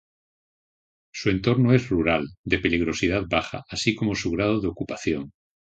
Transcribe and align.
Su 1.13 1.29
entorno 1.29 1.73
es 1.75 1.89
rural, 1.89 2.27
de 2.43 2.57
peligrosidad 2.57 3.25
baja 3.29 3.65
así 3.69 3.93
como 3.93 4.15
su 4.15 4.31
grado 4.31 4.59
de 4.59 4.67
ocupación. 4.67 5.29